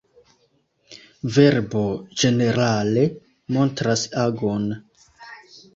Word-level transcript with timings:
Verbo 1.35 1.83
ĝenerale 2.23 3.07
montras 3.59 4.09
agon. 4.27 4.69